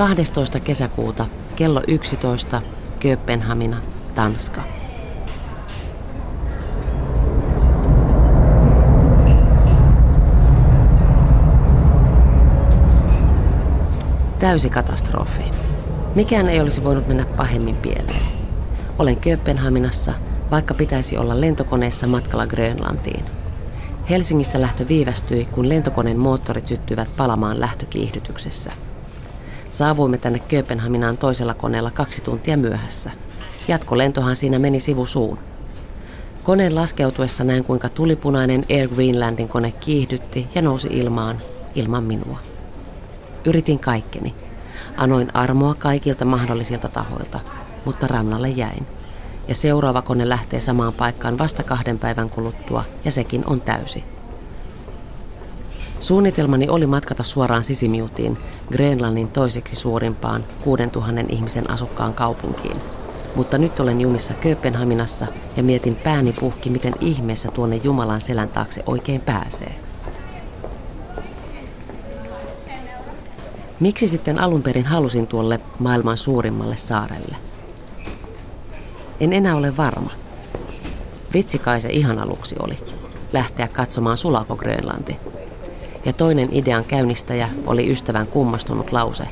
[0.00, 0.60] 12.
[0.60, 1.26] kesäkuuta
[1.56, 2.62] kello 11
[3.00, 3.76] Kööpenhamina,
[4.14, 4.62] Tanska.
[14.38, 15.42] Täysi katastrofi.
[16.14, 18.24] Mikään ei olisi voinut mennä pahemmin pieleen.
[18.98, 20.12] Olen Kööpenhaminassa,
[20.50, 23.24] vaikka pitäisi olla lentokoneessa matkalla Grönlantiin.
[24.10, 28.72] Helsingistä lähtö viivästyi, kun lentokoneen moottorit syttyivät palamaan lähtökiihdytyksessä.
[29.70, 33.10] Saavuimme tänne Kööpenhaminaan toisella koneella kaksi tuntia myöhässä.
[33.68, 35.38] Jatkolentohan siinä meni sivusuun.
[36.42, 41.38] Koneen laskeutuessa näin kuinka tulipunainen Air Greenlandin kone kiihdytti ja nousi ilmaan
[41.74, 42.38] ilman minua.
[43.44, 44.34] Yritin kaikkeni.
[44.96, 47.40] Anoin armoa kaikilta mahdollisilta tahoilta,
[47.84, 48.86] mutta rannalle jäin.
[49.48, 54.04] Ja seuraava kone lähtee samaan paikkaan vasta kahden päivän kuluttua, ja sekin on täysi.
[56.00, 58.38] Suunnitelmani oli matkata suoraan Sisimiutiin,
[58.72, 62.76] Grönlannin toiseksi suurimpaan 6000 ihmisen asukkaan kaupunkiin.
[63.36, 65.26] Mutta nyt olen jumissa Kööpenhaminassa
[65.56, 69.74] ja mietin pääni puhki, miten ihmeessä tuonne Jumalan selän taakse oikein pääsee.
[73.80, 77.36] Miksi sitten alun perin halusin tuolle maailman suurimmalle saarelle?
[79.20, 80.10] En enää ole varma.
[81.34, 82.78] Vitsi kai se ihan aluksi oli.
[83.32, 85.16] Lähteä katsomaan sulako Grönlanti.
[86.04, 89.24] Ja toinen idean käynnistäjä oli ystävän kummastunut lause.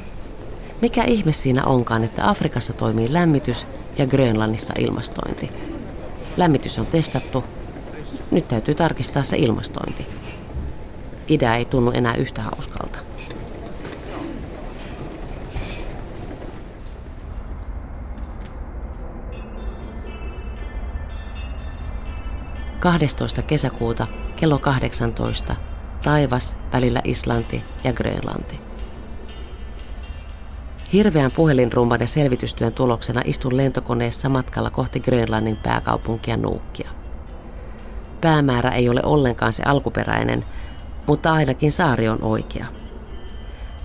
[0.81, 3.67] Mikä ihme siinä onkaan, että Afrikassa toimii lämmitys
[3.99, 5.51] ja Grönlannissa ilmastointi?
[6.37, 7.45] Lämmitys on testattu.
[8.31, 10.07] Nyt täytyy tarkistaa se ilmastointi.
[11.29, 12.99] Idea ei tunnu enää yhtä hauskalta.
[22.81, 23.43] 12.
[23.43, 25.57] kesäkuuta kello 18
[26.05, 28.61] taivas välillä Islanti ja Grönlanti.
[30.93, 36.91] Hirveän puhelinrumban ja selvitystyön tuloksena istun lentokoneessa matkalla kohti Grönlannin pääkaupunkia Nuukkia.
[38.21, 40.45] Päämäärä ei ole ollenkaan se alkuperäinen,
[41.07, 42.67] mutta ainakin saari on oikea.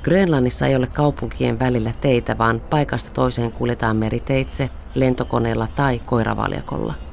[0.03, 6.93] Grönlannissa ei ole kaupunkien välillä teitä, vaan paikasta toiseen kuljetaan meriteitse, lentokoneella tai koiravaljakolla–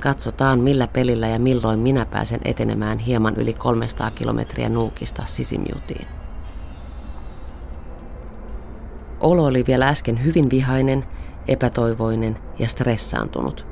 [0.00, 6.06] Katsotaan millä pelillä ja milloin minä pääsen etenemään hieman yli 300 kilometriä Nuukista Sisimiutiin.
[9.20, 11.04] Olo oli vielä äsken hyvin vihainen,
[11.48, 13.66] epätoivoinen ja stressaantunut.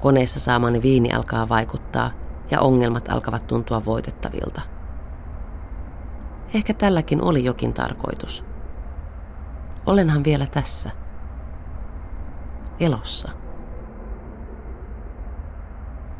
[0.00, 2.10] Koneessa saamani viini alkaa vaikuttaa
[2.50, 4.60] ja ongelmat alkavat tuntua voitettavilta.
[6.54, 8.44] Ehkä tälläkin oli jokin tarkoitus.
[9.86, 10.90] Olenhan vielä tässä.
[12.80, 13.41] Elossa.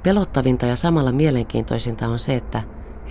[0.03, 2.63] Pelottavinta ja samalla mielenkiintoisinta on se, että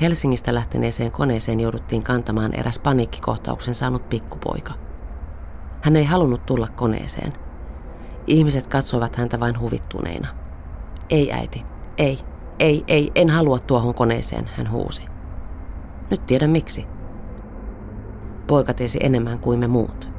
[0.01, 4.73] Helsingistä lähteneeseen koneeseen jouduttiin kantamaan eräs paniikkikohtauksen saanut pikkupoika.
[5.81, 7.33] Hän ei halunnut tulla koneeseen.
[8.27, 10.27] Ihmiset katsoivat häntä vain huvittuneina.
[11.09, 11.65] Ei äiti,
[11.97, 12.19] ei,
[12.59, 15.05] ei, ei, en halua tuohon koneeseen, hän huusi.
[16.09, 16.85] Nyt tiedän miksi.
[18.47, 20.10] Poika tiesi enemmän kuin me muut.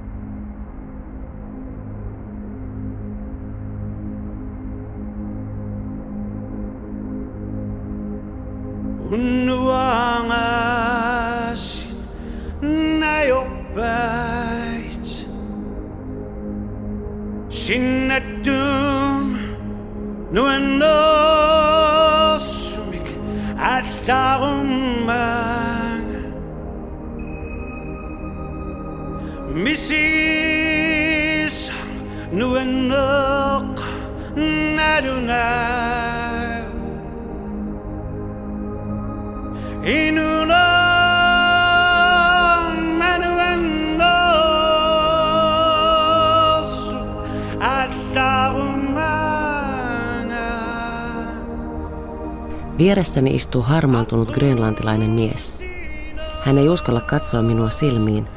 [53.03, 55.63] Vieressäni istuu harmaantunut grönlantilainen mies.
[56.43, 58.29] Hän ei uskalla katsoa minua silmiin,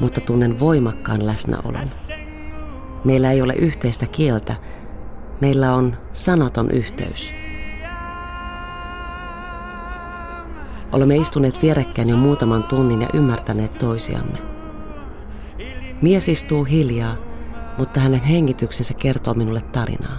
[0.00, 1.90] mutta tunnen voimakkaan läsnäolon.
[3.04, 4.56] Meillä ei ole yhteistä kieltä,
[5.40, 7.30] meillä on sanaton yhteys.
[10.92, 14.38] Olemme istuneet vierekkäin jo muutaman tunnin ja ymmärtäneet toisiamme.
[16.02, 17.16] Mies istuu hiljaa,
[17.78, 20.18] mutta hänen hengityksensä kertoo minulle tarinaa.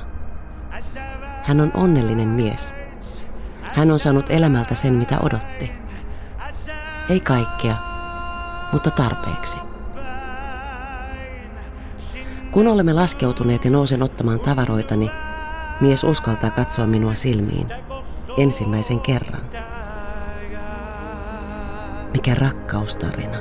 [1.44, 2.85] Hän on onnellinen mies.
[3.76, 5.72] Hän on saanut elämältä sen, mitä odotti.
[7.10, 7.76] Ei kaikkea,
[8.72, 9.58] mutta tarpeeksi.
[12.52, 15.12] Kun olemme laskeutuneet ja nousen ottamaan tavaroitani,
[15.82, 17.68] mies uskaltaa katsoa minua silmiin
[18.38, 19.42] ensimmäisen kerran.
[22.14, 23.38] Mikä rakkaustarina.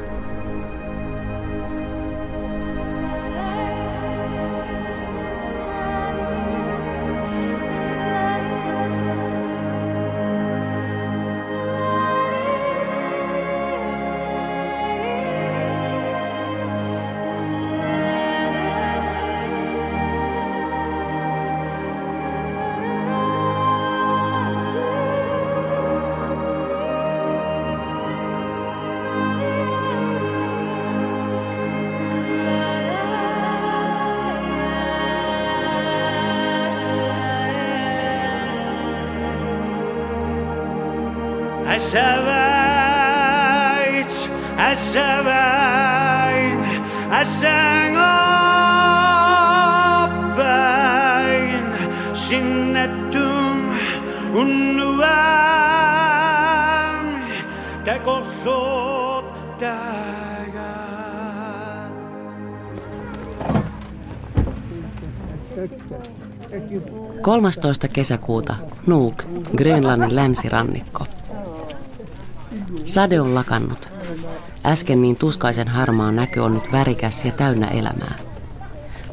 [57.85, 61.05] Tekollot tägään.
[67.21, 67.89] 13.
[67.89, 68.55] kesäkuuta
[68.87, 69.23] Nuuk,
[69.57, 71.07] Grönlannin länsirannikko.
[72.85, 73.89] Sade on lakannut.
[74.67, 78.15] Äsken niin tuskaisen harmaa näkö on nyt värikäs ja täynnä elämää.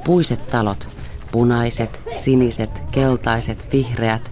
[0.06, 0.88] Puiset talot,
[1.32, 4.31] punaiset, siniset, keltaiset, vihreät,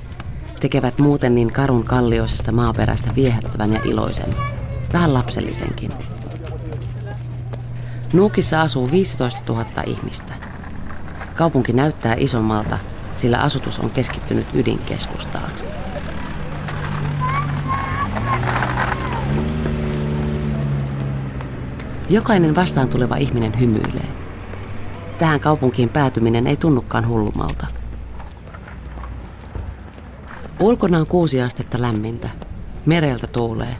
[0.59, 4.35] tekevät muuten niin karun kallioisesta maaperästä viehättävän ja iloisen,
[4.93, 5.91] vähän lapsellisenkin.
[8.13, 10.33] Nuukissa asuu 15 000 ihmistä.
[11.35, 12.77] Kaupunki näyttää isommalta,
[13.13, 15.51] sillä asutus on keskittynyt ydinkeskustaan.
[22.09, 24.07] Jokainen vastaan tuleva ihminen hymyilee.
[25.17, 27.78] Tähän kaupunkiin päätyminen ei tunnukaan hullumalta.
[30.59, 32.29] Ulkona on kuusi astetta lämmintä.
[32.85, 33.77] Mereltä tuulee.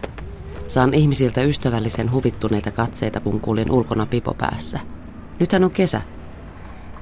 [0.68, 4.80] Saan ihmisiltä ystävällisen huvittuneita katseita, kun kuljen ulkona pipo päässä.
[5.40, 6.02] Nythän on kesä.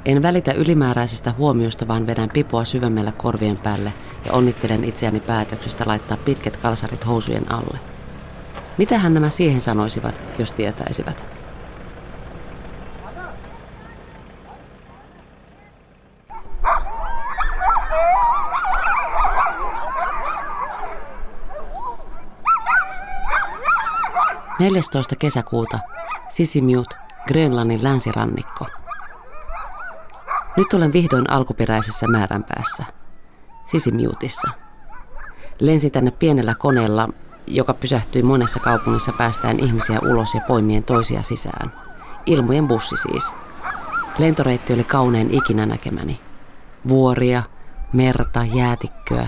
[0.05, 3.93] En välitä ylimääräisestä huomiosta, vaan vedän pipoa syvemmällä korvien päälle
[4.25, 7.79] ja onnittelen itseäni päätöksestä laittaa pitkät kalsarit housujen alle.
[8.77, 11.36] Mitähän nämä siihen sanoisivat, jos tietäisivät?
[24.59, 25.79] Neljästoista kesäkuuta
[26.29, 26.87] Sisimiut,
[27.27, 28.65] Grönlannin länsirannikko.
[30.57, 32.83] Nyt olen vihdoin alkuperäisessä määränpäässä,
[33.65, 34.51] Sisimiutissa.
[35.59, 37.09] Lensin tänne pienellä koneella,
[37.47, 41.73] joka pysähtyi monessa kaupungissa päästään ihmisiä ulos ja poimien toisia sisään.
[42.25, 43.33] Ilmojen bussi siis.
[44.17, 46.19] Lentoreitti oli kaunein ikinä näkemäni.
[46.87, 47.43] Vuoria,
[47.93, 49.27] merta, jäätikköä.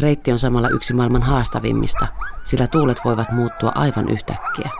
[0.00, 2.06] Reitti on samalla yksi maailman haastavimmista,
[2.44, 4.70] sillä tuulet voivat muuttua aivan yhtäkkiä.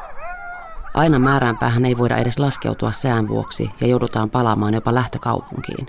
[0.95, 5.87] Aina määränpäähän ei voida edes laskeutua sään vuoksi ja joudutaan palaamaan jopa lähtökaupunkiin.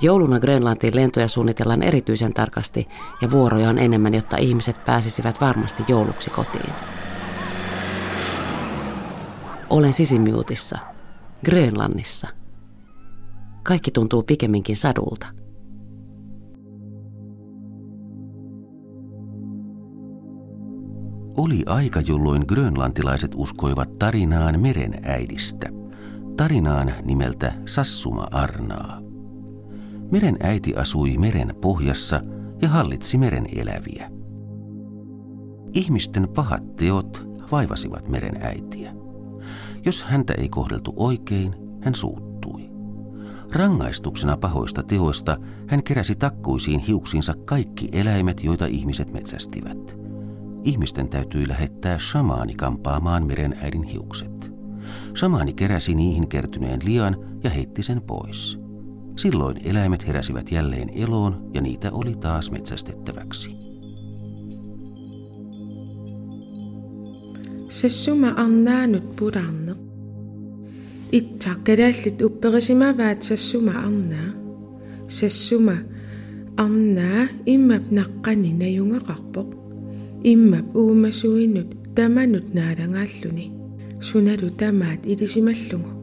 [0.00, 2.88] Jouluna Grönlantiin lentoja suunnitellaan erityisen tarkasti
[3.20, 6.72] ja vuoroja on enemmän, jotta ihmiset pääsisivät varmasti jouluksi kotiin.
[9.70, 10.78] Olen Sisimiutissa,
[11.44, 12.28] Grönlannissa.
[13.62, 15.37] Kaikki tuntuu pikemminkin sadulta.
[21.38, 25.68] Oli aika, jolloin grönlantilaiset uskoivat tarinaan meren äidistä.
[26.36, 29.00] Tarinaan nimeltä Sassuma Arnaa.
[30.10, 32.20] Meren äiti asui meren pohjassa
[32.62, 34.10] ja hallitsi meren eläviä.
[35.72, 38.94] Ihmisten pahat teot vaivasivat meren äitiä.
[39.84, 42.70] Jos häntä ei kohdeltu oikein, hän suuttui.
[43.52, 49.97] Rangaistuksena pahoista teoista hän keräsi takkuisiin hiuksinsa kaikki eläimet, joita ihmiset metsästivät
[50.68, 54.52] ihmisten täytyi lähettää shamaani kampaamaan meren äidin hiukset.
[55.16, 58.58] Shamaani keräsi niihin kertyneen lian ja heitti sen pois.
[59.16, 63.56] Silloin eläimet heräsivät jälleen eloon ja niitä oli taas metsästettäväksi.
[67.68, 69.74] Se summa on nähnyt pudannu.
[71.12, 74.32] Itta kedellit upperisimä väät se summa on nää.
[75.08, 75.76] Se summa
[76.58, 77.82] on nää immap
[78.58, 79.57] ne junga kapok.
[80.22, 83.52] иммап уумасуиннут таманут наарангааллуни
[84.02, 85.98] суналу тамаат илисималлугу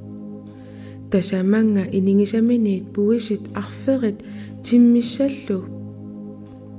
[1.12, 4.20] тасаманга инингисаминиит пуисит арферит
[4.64, 5.64] тиммиссаллу.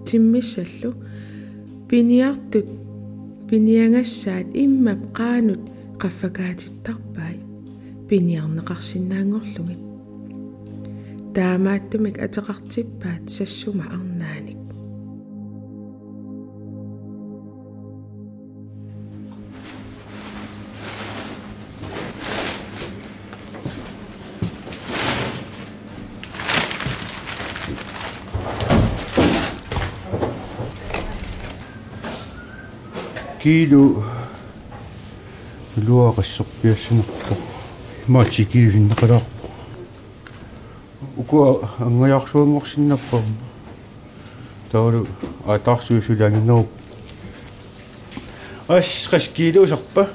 [0.06, 0.94] Тиммиссаллу.
[1.88, 2.66] Пиниартут
[3.48, 5.62] пиниангассаат иммап qaanut
[6.00, 7.38] qaffakaatittarpaai
[8.08, 9.78] пиниарнеқарсинаангорлугит
[11.34, 14.55] таамааттумик атеқартиппаат сассума арнаани.
[33.46, 34.02] килу
[35.76, 37.36] луагассорпиассинерпо
[38.08, 39.46] маачи килу синнеқалаарпо
[41.16, 43.22] уку ангаяарсуунгорсиннерпо
[44.72, 45.06] таалу
[45.46, 46.68] атаарсуусулаангинеруп
[48.66, 50.08] аш каш килуусарпа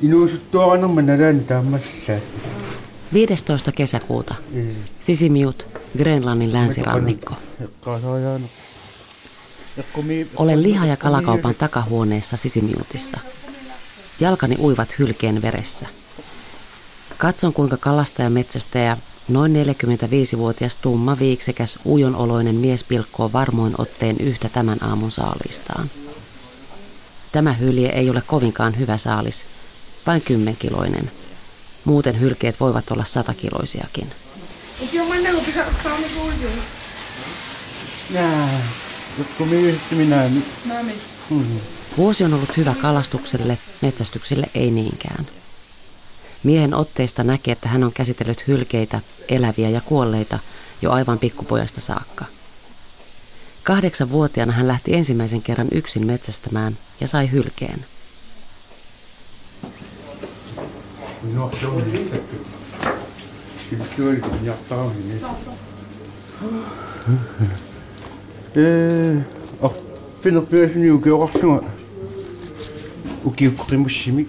[0.00, 2.20] инуусуттуаранерма налаани таамаллаа
[3.12, 3.72] 15.
[3.72, 4.34] kesäkuuta.
[5.00, 5.66] Sisimiut,
[5.98, 7.34] Grönlannin länsirannikko.
[10.36, 13.18] Olen liha- ja kalakaupan takahuoneessa sisimiutissa.
[14.20, 15.86] Jalkani uivat hylkeen veressä.
[17.18, 18.96] Katson kuinka kalastaja metsästäjä,
[19.28, 25.90] noin 45-vuotias tumma viiksekäs ujonoloinen mies pilkkoo varmoin otteen yhtä tämän aamun saalistaan.
[27.32, 29.44] Tämä hylje ei ole kovinkaan hyvä saalis,
[30.06, 31.10] vain kymmenkiloinen.
[31.84, 34.10] Muuten hylkeet voivat olla satakiloisiakin.
[38.14, 38.52] Nää.
[39.18, 40.30] Ja kun mi- sitten minä...
[41.30, 41.60] Mm.
[41.96, 45.26] Vuosi on ollut hyvä kalastukselle, metsästykselle ei niinkään.
[46.42, 50.38] Miehen otteesta näkee, että hän on käsitellyt hylkeitä, eläviä ja kuolleita
[50.82, 52.24] jo aivan pikkupojasta saakka.
[53.62, 57.86] Kahdeksan vuotiaana hän lähti ensimmäisen kerran yksin metsästämään ja sai hylkeen.
[61.34, 62.08] Non, ça, on est.
[63.70, 65.20] Je suis sûr, ah, il pas, on est.
[68.56, 69.18] Euh.
[69.60, 69.74] Alors,
[70.20, 71.60] fait l'opération de l'opération.
[73.24, 74.28] Ok, crème chimique.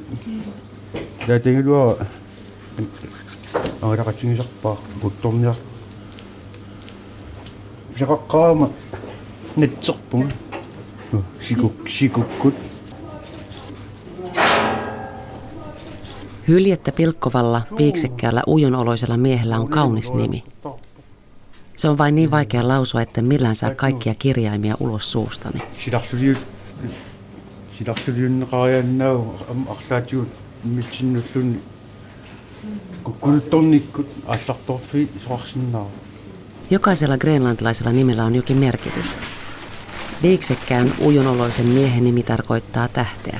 [1.27, 1.97] La dernière loi.
[3.81, 4.75] On va rater une jarre par.
[4.99, 5.51] Pour tourner.
[7.95, 8.71] J'ai raccroché.
[9.57, 10.27] Net sorpon.
[11.13, 12.55] Oh, chico, chico, coute.
[16.49, 20.43] Hyljettä pilkkovalla, piiksekkäällä, ujonoloisella miehellä on kaunis nimi.
[21.77, 25.61] Se on vain niin vaikea lausua, että millään saa kaikkia kirjaimia ulos suustani.
[36.69, 39.05] Jokaisella grenlantilaisella nimellä on jokin merkitys.
[40.23, 43.39] Viiksekkään ujonoloisen miehen nimi tarkoittaa tähteä.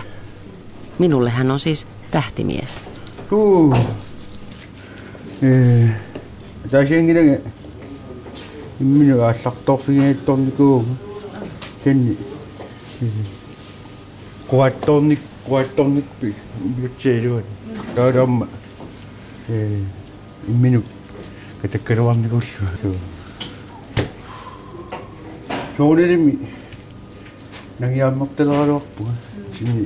[1.00, 2.89] Minulle hän on siis tähtimies.
[3.30, 3.70] と、
[5.46, 5.86] eh,
[6.66, 7.38] saya ingin
[8.82, 10.82] ini asak tok sini ton itu,
[11.86, 12.18] ini
[14.50, 16.34] kuat ton ini kuat ton ini
[16.82, 17.46] bicara
[17.94, 18.50] dalam
[19.46, 19.78] eh
[20.50, 20.82] minum
[21.62, 22.42] kata keruan itu
[22.82, 22.98] tu.
[25.78, 26.34] Soalnya ni
[27.78, 29.14] nak yang mak terlarang pun
[29.54, 29.86] sini.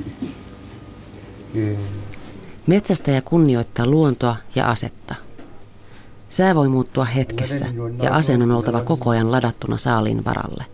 [1.54, 1.76] Eh
[2.66, 5.14] Metsästäjä kunnioittaa luontoa ja asetta.
[6.28, 7.66] Sää voi muuttua hetkessä
[8.02, 10.64] ja aseen on oltava koko ajan ladattuna saaliin varalle.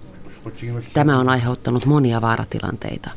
[0.94, 3.10] Tämä on aiheuttanut monia vaaratilanteita.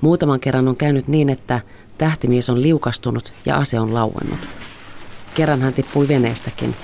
[0.00, 1.60] Muutaman kerran on käynyt niin, että
[1.98, 4.40] tähtimies on liukastunut ja ase on lauennut.
[5.34, 6.74] Kerran hän tippui veneestäkin,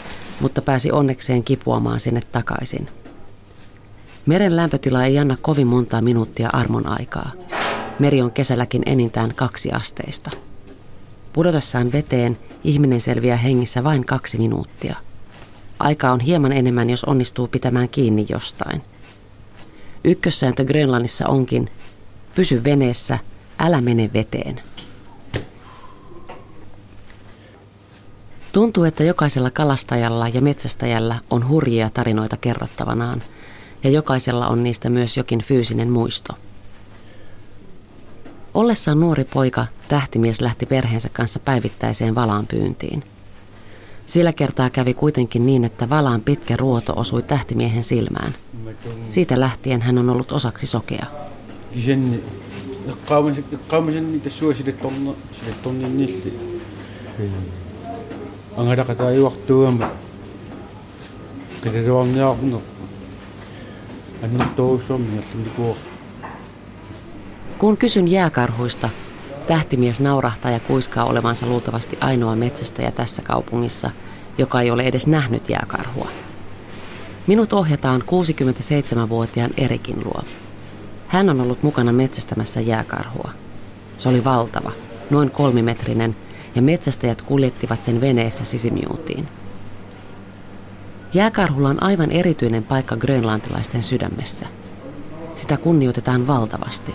[0.40, 2.88] mutta pääsi onnekseen kipuamaan sinne takaisin.
[4.26, 7.30] Meren lämpötila ei anna kovin montaa minuuttia armon aikaa.
[8.00, 10.30] Meri on kesälläkin enintään kaksi asteista.
[11.33, 14.97] Pudotessaan veteen ihminen selviää hengissä vain kaksi minuuttia.
[15.78, 18.83] Aika on hieman enemmän, jos onnistuu pitämään kiinni jostain.
[20.04, 21.71] Ykkössääntö Grönlannissa onkin,
[22.35, 23.19] pysy veneessä,
[23.59, 24.61] älä mene veteen.
[28.52, 33.23] Tuntuu, että jokaisella kalastajalla ja metsästäjällä on hurjia tarinoita kerrottavanaan,
[33.85, 36.33] ja jokaisella on niistä myös jokin fyysinen muisto.
[38.54, 43.04] Ollessaan nuori poika, tähtimies lähti perheensä kanssa päivittäiseen valaan pyyntiin.
[44.07, 48.35] Sillä kertaa kävi kuitenkin niin, että valaan pitkä ruoto osui tähtimiehen silmään.
[49.09, 51.07] Siitä lähtien hän on ollut osaksi sokea.
[58.57, 59.04] Angadakata
[67.61, 68.88] kun kysyn jääkarhuista,
[69.47, 73.90] tähtimies naurahtaa ja kuiskaa olevansa luultavasti ainoa metsästäjä tässä kaupungissa,
[74.38, 76.09] joka ei ole edes nähnyt jääkarhua.
[77.26, 80.23] Minut ohjataan 67-vuotiaan Erikin luo.
[81.09, 83.31] Hän on ollut mukana metsästämässä jääkarhua.
[83.97, 84.73] Se oli valtava,
[85.11, 86.17] noin kolmimetrinen,
[86.55, 89.29] ja metsästäjät kuljettivat sen veneessä sisimiutiin.
[91.14, 94.47] Jääkarhulla on aivan erityinen paikka grönlantilaisten sydämessä.
[95.35, 96.95] Sitä kunnioitetaan valtavasti.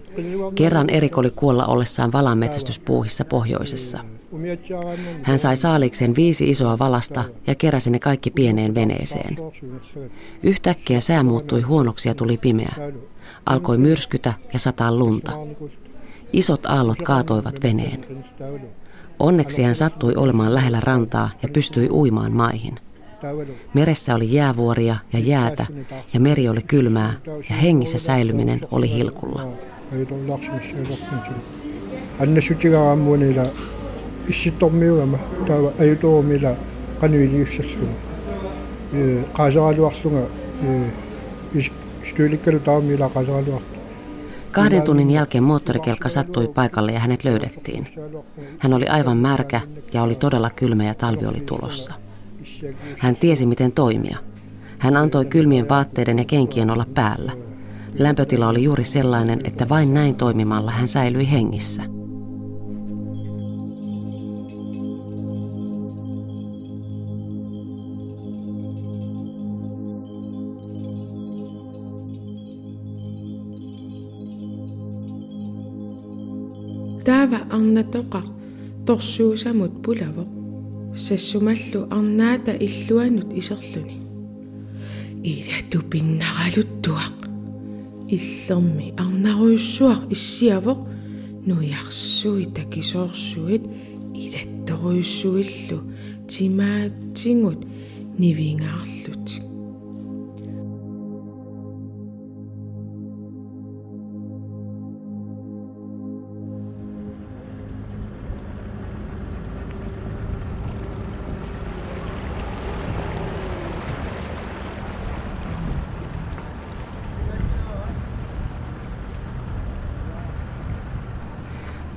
[0.55, 3.99] Kerran Erik oli kuolla ollessaan valanmetsästyspuuhissa pohjoisessa.
[5.23, 9.37] Hän sai saalikseen viisi isoa valasta ja keräsi ne kaikki pieneen veneeseen.
[10.43, 12.75] Yhtäkkiä sää muuttui huonoksi ja tuli pimeä.
[13.45, 15.31] Alkoi myrskytä ja sataa lunta.
[16.33, 18.25] Isot aallot kaatoivat veneen.
[19.19, 22.75] Onneksi hän sattui olemaan lähellä rantaa ja pystyi uimaan maihin.
[23.73, 25.65] Meressä oli jäävuoria ja jäätä
[26.13, 27.13] ja meri oli kylmää
[27.49, 29.53] ja hengissä säilyminen oli hilkulla.
[40.63, 40.91] Ee
[42.03, 43.61] istuilikkalu taamila qaasaraluarlu
[44.51, 47.87] Kahden tunnin jälkeen moottorikelkka sattui paikalle ja hänet löydettiin.
[48.57, 49.61] Hän oli aivan märkä
[49.93, 51.93] ja oli todella kylmä ja talvi oli tulossa.
[52.97, 54.17] Hän tiesi, miten toimia.
[54.77, 57.31] Hän antoi kylmien vaatteiden ja kenkien olla päällä.
[57.99, 61.83] Lämpötila oli juuri sellainen, että vain näin toimimalla hän säilyi hengissä.
[77.03, 78.21] Täävä anna toka,
[78.85, 80.25] tossuusa mut pulavo,
[80.93, 84.01] sessumallu annaata illuanut isolluni.
[85.23, 87.20] Idätu pinnaraluttuak.
[88.15, 90.79] иллерми арнаруйссуар иссиавоқ
[91.47, 93.63] нуиарсуи такисоорсуит
[94.23, 95.79] илатторуйссуиллу
[96.31, 97.59] тимаатсингут
[98.21, 99.50] нивингаарлутик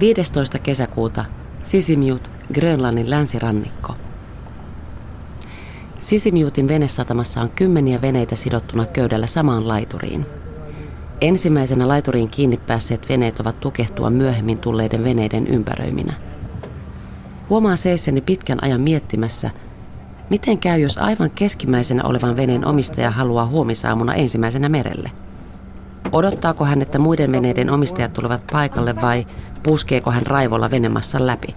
[0.04, 0.58] 15.
[0.58, 1.24] kesäkuuta
[1.62, 3.94] Sisimiut, Grönlannin länsirannikko.
[5.98, 10.26] Sisimiutin venesatamassa on kymmeniä veneitä sidottuna köydellä samaan laituriin.
[11.20, 16.12] Ensimmäisenä laituriin kiinni päässeet veneet ovat tukehtua myöhemmin tulleiden veneiden ympäröiminä.
[17.50, 19.50] Huomaan seisseni pitkän ajan miettimässä,
[20.30, 25.10] miten käy, jos aivan keskimmäisenä olevan veneen omistaja haluaa huomisaamuna ensimmäisenä merelle.
[26.14, 29.26] Odottaako hän, että muiden veneiden omistajat tulevat paikalle vai
[29.62, 31.54] puskeeko hän raivolla venemassan läpi?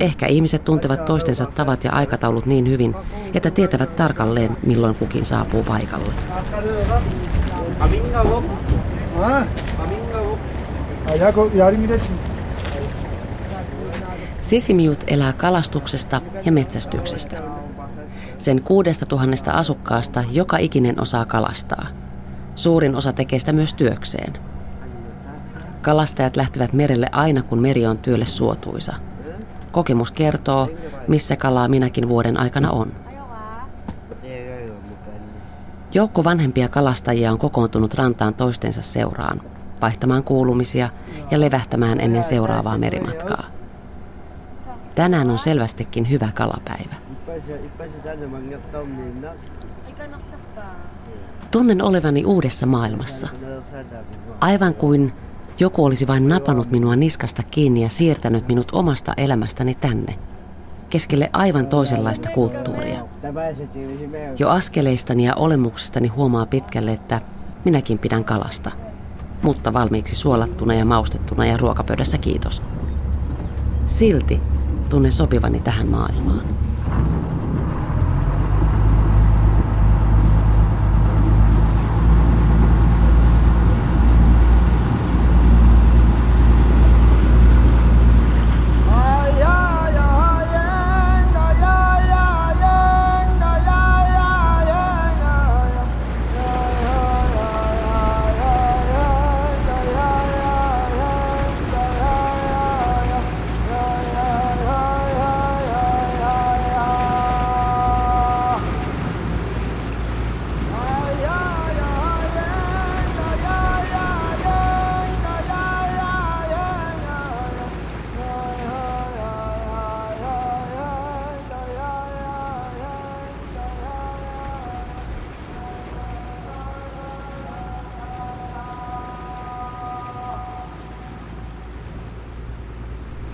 [0.00, 2.94] Ehkä ihmiset tuntevat toistensa tavat ja aikataulut niin hyvin,
[3.34, 6.12] että tietävät tarkalleen, milloin kukin saapuu paikalle.
[14.42, 17.42] Sisimiut elää kalastuksesta ja metsästyksestä.
[18.38, 21.86] Sen kuudesta tuhannesta asukkaasta joka ikinen osaa kalastaa.
[22.60, 24.32] Suurin osa tekee sitä myös työkseen.
[25.82, 28.94] Kalastajat lähtevät merelle aina, kun meri on työlle suotuisa.
[29.72, 30.68] Kokemus kertoo,
[31.08, 32.92] missä kalaa minäkin vuoden aikana on.
[35.94, 39.40] Joukko vanhempia kalastajia on kokoontunut rantaan toistensa seuraan,
[39.80, 40.88] vaihtamaan kuulumisia
[41.30, 43.44] ja levähtämään ennen seuraavaa merimatkaa.
[44.94, 46.94] Tänään on selvästikin hyvä kalapäivä.
[51.50, 53.28] Tunnen olevani uudessa maailmassa.
[54.40, 55.12] Aivan kuin
[55.58, 60.14] joku olisi vain napannut minua niskasta kiinni ja siirtänyt minut omasta elämästäni tänne,
[60.90, 63.04] keskelle aivan toisenlaista kulttuuria.
[64.38, 67.20] Jo askeleistani ja olemuksestani huomaa pitkälle, että
[67.64, 68.70] minäkin pidän kalasta,
[69.42, 72.62] mutta valmiiksi suolattuna ja maustettuna ja ruokapöydässä kiitos.
[73.86, 74.40] Silti
[74.88, 76.59] tunnen sopivani tähän maailmaan.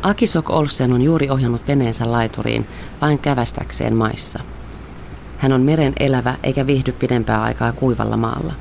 [0.06, 2.66] Akisok Olsen on juuri ohjannut veneensä laituriin
[3.00, 4.38] vain kävästäkseen maissa.
[5.38, 8.52] Hän on meren elävä eikä viihdy pidempää aikaa kuivalla maalla.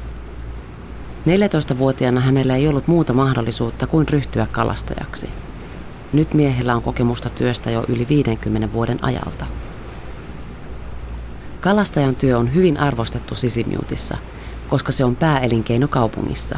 [1.28, 5.30] 14-vuotiaana hänellä ei ollut muuta mahdollisuutta kuin ryhtyä kalastajaksi.
[6.14, 9.46] Nyt miehellä on kokemusta työstä jo yli 50 vuoden ajalta.
[11.62, 14.18] Kalastajan työ on hyvin arvostettu Sisimiutissa,
[14.70, 16.58] koska se on pääelinkeino kaupungissa.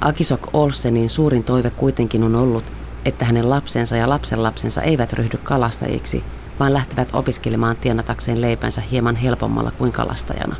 [0.00, 2.75] Akisok Olsenin suurin toive kuitenkin on ollut,
[3.06, 6.24] että hänen lapsensa ja lapsenlapsensa eivät ryhdy kalastajiksi,
[6.60, 10.56] vaan lähtevät opiskelemaan tienatakseen leipänsä hieman helpommalla kuin kalastajana.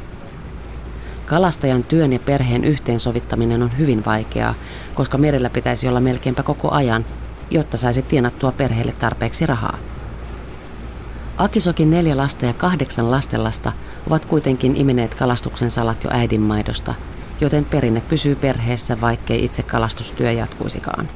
[1.26, 4.54] Kalastajan työn ja perheen yhteensovittaminen on hyvin vaikeaa,
[4.94, 7.04] koska merellä pitäisi olla melkeinpä koko ajan,
[7.50, 9.78] jotta saisi tienattua perheelle tarpeeksi rahaa.
[11.36, 13.72] Akisokin neljä lasta ja kahdeksan lastenlasta
[14.06, 16.94] ovat kuitenkin imeneet kalastuksen salat jo äidinmaidosta,
[17.40, 21.08] joten perinne pysyy perheessä, vaikkei itse kalastustyö jatkuisikaan.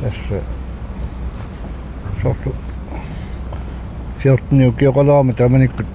[0.00, 0.42] tässä
[2.22, 2.56] sottu
[4.18, 5.86] fjorten ukiokalaama tamanikkut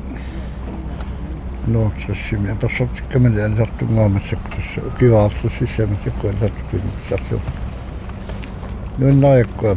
[1.68, 7.42] nuortsassimi apassartikkamali allartungaamassakku tässä ukivaarsassissaamasakku allartukkinissallu
[8.98, 9.76] nuinnariakkua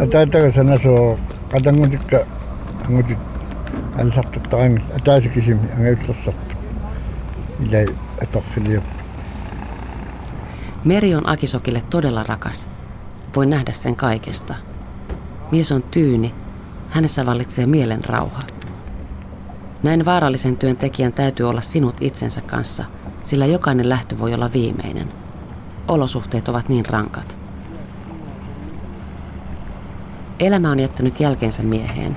[0.00, 1.18] атаатага санасоо
[1.50, 2.26] катангутикка
[2.86, 3.18] ангутит
[3.98, 6.34] алсартаттарангил атаасикисими ангауллерсарту
[7.60, 7.86] илай
[8.20, 8.84] аторфилиоп
[10.86, 12.70] Meri on Akisokille todella rakas.
[13.36, 14.54] Voi nähdä sen kaikesta.
[15.52, 16.34] Mies on tyyni.
[16.90, 18.40] Hänessä vallitsee mielen rauha.
[19.82, 22.84] Näin vaarallisen työn tekijän täytyy olla sinut itsensä kanssa,
[23.22, 25.12] sillä jokainen lähtö voi olla viimeinen.
[25.88, 27.38] Olosuhteet ovat niin rankat.
[30.38, 32.16] Elämä on jättänyt jälkeensä mieheen.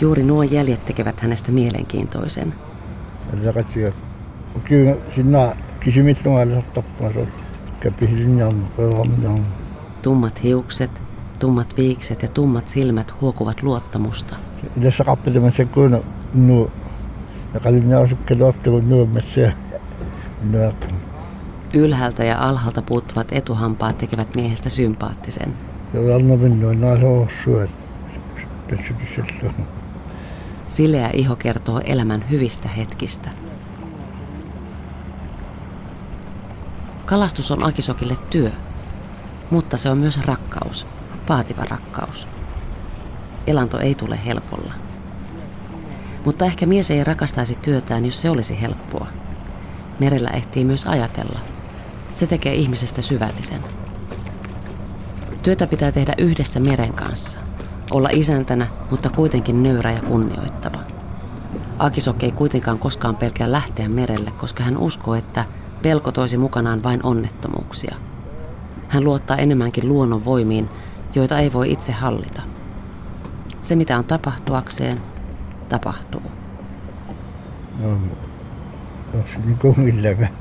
[0.00, 2.54] Juuri nuo jäljet tekevät hänestä mielenkiintoisen.
[4.64, 7.10] Kyllä sinä kysymys on tappaa
[10.02, 11.02] Tummat hiukset,
[11.38, 14.36] tummat viikset ja tummat silmät huokuvat luottamusta.
[14.82, 16.70] Tässä kappelemaan kun nu
[17.54, 19.40] ja kalin asukkeet ottelu nuomessa
[21.74, 25.54] Ylhäältä ja alhaalta puuttuvat etuhampaat tekevät miehestä sympaattisen.
[30.66, 33.30] Sileä iho kertoo elämän hyvistä hetkistä.
[37.06, 38.50] Kalastus on Akisokille työ,
[39.50, 40.86] mutta se on myös rakkaus,
[41.28, 42.28] vaativa rakkaus.
[43.46, 44.72] Elanto ei tule helpolla.
[46.24, 49.06] Mutta ehkä mies ei rakastaisi työtään, jos se olisi helppoa.
[49.98, 51.40] Merellä ehtii myös ajatella.
[52.12, 53.64] Se tekee ihmisestä syvällisen.
[55.42, 57.38] Työtä pitää tehdä yhdessä meren kanssa.
[57.90, 60.78] Olla isäntänä, mutta kuitenkin nöyrä ja kunnioittava.
[61.78, 65.44] Akisok ei kuitenkaan koskaan pelkää lähteä merelle, koska hän uskoo, että
[65.82, 67.96] pelko toisi mukanaan vain onnettomuuksia.
[68.88, 70.68] Hän luottaa enemmänkin luonnon voimiin,
[71.14, 72.42] joita ei voi itse hallita.
[73.62, 75.00] Se, mitä on tapahtuakseen,
[75.68, 76.22] tapahtuu.
[77.80, 77.90] No,
[79.14, 80.32] onko se niin kuin milläkään?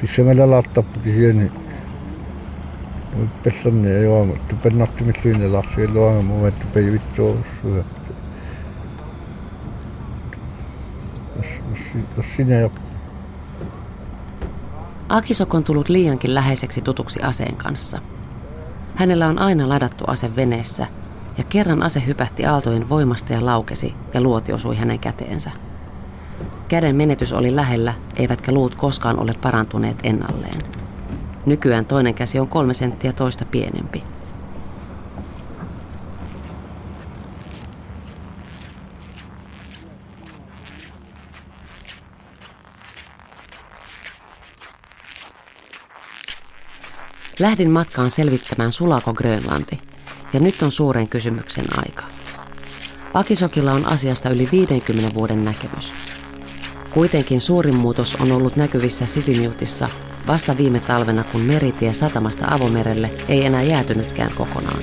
[0.00, 1.52] Pistämällä lattappukin siihen, niin
[3.42, 7.38] Pessanne ja joo, mutta pennatti mit lyynne lassi ja luonga mu että pei vittu.
[12.16, 12.72] Jos sinä jo
[15.08, 17.98] Akisok on tullut liiankin läheiseksi tutuksi aseen kanssa.
[18.94, 20.86] Hänellä on aina ladattu ase veneessä,
[21.38, 25.50] ja kerran ase hypähti aaltojen voimasta ja laukesi, ja luoti osui hänen käteensä.
[26.68, 30.60] Käden menetys oli lähellä, eivätkä luut koskaan ole parantuneet ennalleen.
[31.46, 34.04] Nykyään toinen käsi on kolme senttiä toista pienempi.
[47.38, 49.80] Lähdin matkaan selvittämään sulako Grönlanti,
[50.32, 52.04] ja nyt on suuren kysymyksen aika.
[53.14, 55.92] Akisokilla on asiasta yli 50 vuoden näkemys.
[56.90, 59.88] Kuitenkin suurin muutos on ollut näkyvissä Sisimiutissa
[60.26, 64.82] vasta viime talvena, kun meritie satamasta avomerelle ei enää jäätynytkään kokonaan.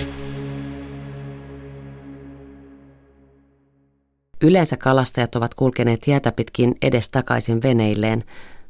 [4.41, 8.23] Yleensä kalastajat ovat kulkeneet jäätä pitkin edes takaisin veneilleen,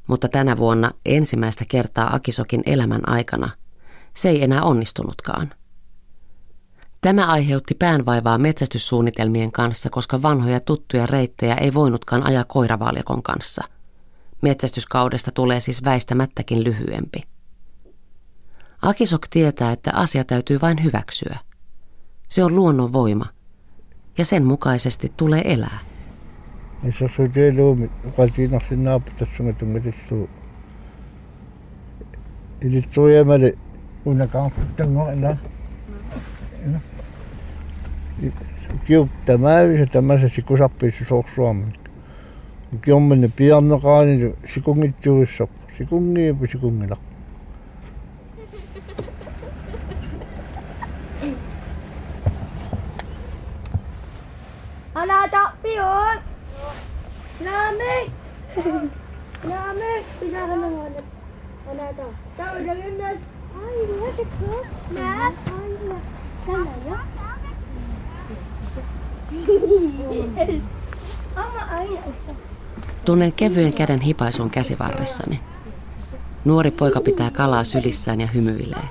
[0.07, 3.49] mutta tänä vuonna ensimmäistä kertaa Akisokin elämän aikana
[4.15, 5.53] se ei enää onnistunutkaan.
[7.01, 13.61] Tämä aiheutti päänvaivaa metsästyssuunnitelmien kanssa, koska vanhoja tuttuja reittejä ei voinutkaan ajaa koiravaljakon kanssa–
[14.45, 17.23] Metsästyskaudesta tulee siis väistämättäkin lyhyempi.
[18.81, 21.37] Akisok tietää, että asia täytyy vain hyväksyä.
[22.29, 23.25] Se on luonnon voima,
[24.17, 25.79] ja sen mukaisesti tulee elää.
[26.91, 27.05] Se
[33.13, 33.64] jäämäli, unna
[34.05, 34.85] Hoe dan kan de
[35.21, 35.37] la.
[38.85, 41.63] Kiuttama se tamassa sikusappi sorsuam.
[42.83, 45.49] Kiommen piarneqaani sikungitsuussoq.
[45.77, 46.99] Sikungiipu sikungilaq.
[54.95, 56.17] Ala tappiun.
[57.45, 57.95] Nami.
[59.49, 59.93] Nami.
[60.19, 61.05] Pinakamangalan.
[61.69, 62.05] Ala ta.
[62.37, 63.34] Tao dagan nas.
[73.05, 75.39] Tunnen kevyen käden hipaisun käsivarressani.
[76.45, 78.89] Nuori poika pitää kalaa sylissään ja hymyilee.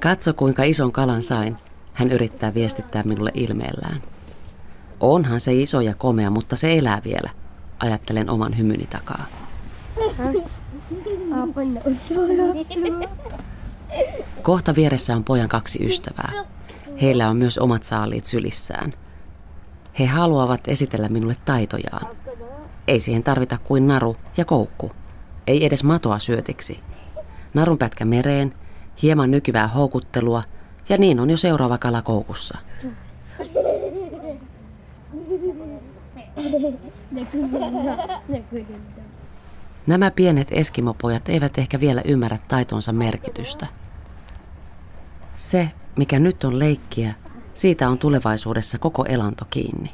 [0.00, 1.56] Katso kuinka ison kalan sain,
[1.92, 4.02] hän yrittää viestittää minulle ilmeellään.
[5.00, 7.30] Onhan se iso ja komea, mutta se elää vielä,
[7.78, 9.24] ajattelen oman hymyni takaa.
[14.42, 16.32] Kohta vieressä on pojan kaksi ystävää.
[17.00, 18.92] Heillä on myös omat saaliit sylissään.
[19.98, 22.16] He haluavat esitellä minulle taitojaan.
[22.88, 24.92] Ei siihen tarvita kuin naru ja koukku.
[25.46, 26.80] Ei edes matoa syötiksi.
[27.54, 28.54] Narun pätkä mereen,
[29.02, 30.42] hieman nykyvää houkuttelua
[30.88, 32.58] ja niin on jo seuraava kala koukussa.
[39.88, 43.66] Nämä pienet eskimopojat eivät ehkä vielä ymmärrä taitonsa merkitystä.
[45.34, 47.14] Se, mikä nyt on leikkiä,
[47.54, 49.90] siitä on tulevaisuudessa koko elanto kiinni.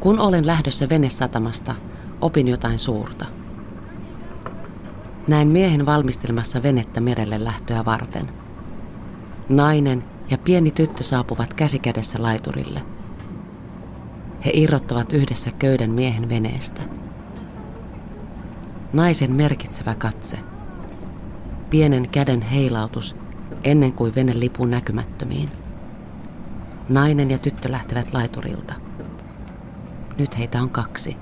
[0.00, 1.74] Kun olen lähdössä venesatamasta,
[2.20, 3.43] opin jotain suurta.
[5.28, 8.26] Näin miehen valmistelmassa venettä merelle lähtöä varten.
[9.48, 12.82] Nainen ja pieni tyttö saapuvat käsikädessä laiturille.
[14.44, 16.82] He irrottavat yhdessä köyden miehen veneestä.
[18.92, 20.38] Naisen merkitsevä katse.
[21.70, 23.16] Pienen käden heilautus
[23.64, 25.50] ennen kuin vene lipuu näkymättömiin.
[26.88, 28.74] Nainen ja tyttö lähtevät laiturilta.
[30.18, 31.16] Nyt heitä on kaksi.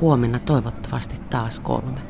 [0.00, 2.07] Huomenna toivottavasti taas kolme.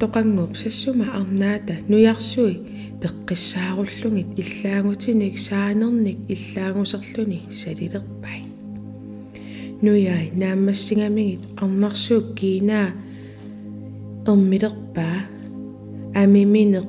[0.00, 2.56] тоқангуп сассума арнаата нуярсуи.
[3.00, 8.40] Пеққиссааруллугит иллаагутиник саанерник иллаагусерлуни салилерпай.
[9.82, 12.88] Нуяй нааммассигамигит арнарсуук киинаа
[14.26, 15.18] эрмилерпаа
[16.14, 16.86] амиминеқ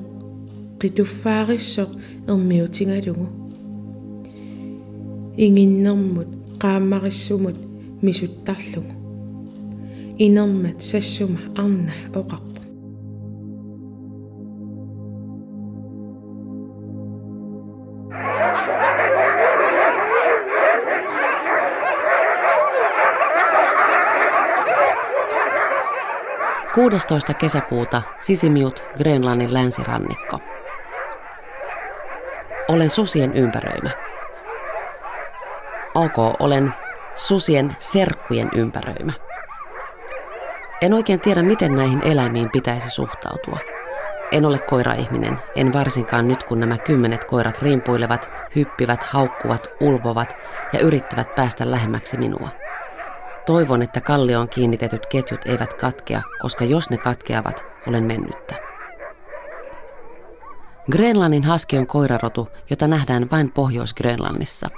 [0.80, 1.90] қитуффаариссоқ
[2.30, 3.26] эрмиутингалугу
[5.44, 6.30] ингиннэрмут
[6.62, 7.58] qaammarissugut
[8.04, 8.94] misuttарлугу
[10.18, 12.51] инермат сассума арна оқақ.
[26.74, 27.34] 16.
[27.34, 30.40] kesäkuuta Sisimiut, Grönlannin länsirannikko.
[32.68, 33.90] Olen susien ympäröimä.
[35.94, 36.74] Ok, olen
[37.14, 39.12] susien serkkujen ympäröimä.
[40.80, 43.58] En oikein tiedä, miten näihin eläimiin pitäisi suhtautua.
[44.32, 50.36] En ole koiraihminen, en varsinkaan nyt kun nämä kymmenet koirat rimpuilevat, hyppivät, haukkuvat, ulvovat
[50.72, 52.48] ja yrittävät päästä lähemmäksi minua.
[53.46, 58.54] Toivon, että kallioon kiinnitetyt ketjut eivät katkea, koska jos ne katkeavat, olen mennyttä.
[60.90, 64.70] Grönlannin haski on koirarotu, jota nähdään vain Pohjois-Grönlannissa.